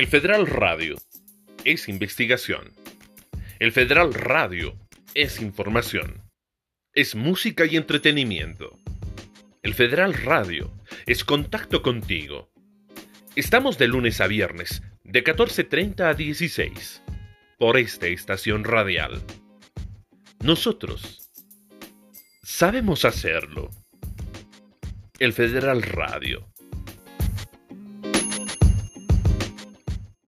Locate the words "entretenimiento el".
7.76-9.74